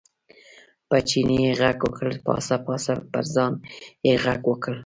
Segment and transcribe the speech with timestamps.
[0.87, 3.53] په چیني یې غږ وکړ، پاڅه پاڅه، پر ځان
[4.07, 4.75] یې غږ وکړ.